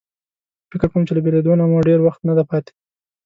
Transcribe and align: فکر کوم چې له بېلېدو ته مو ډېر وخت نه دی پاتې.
فکر 0.71 0.87
کوم 0.91 1.03
چې 1.07 1.13
له 1.15 1.21
بېلېدو 1.25 1.51
ته 1.59 1.65
مو 1.71 1.77
ډېر 1.89 1.99
وخت 2.03 2.21
نه 2.27 2.33
دی 2.37 2.43
پاتې. 2.49 2.71